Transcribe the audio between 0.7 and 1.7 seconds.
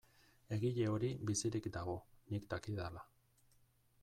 hori bizirik